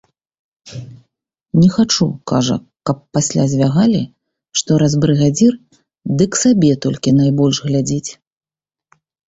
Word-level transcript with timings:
Не 1.61 1.67
хачу, 1.75 2.07
кажа, 2.31 2.57
каб 2.91 2.97
пасля 3.19 3.45
звягалі, 3.53 4.01
што 4.61 4.79
раз 4.85 4.93
брыгадзір, 5.05 5.53
дык 6.23 6.31
сабе 6.47 6.71
толькі 6.89 7.17
найбольш 7.23 7.57
глядзіць. 7.71 8.11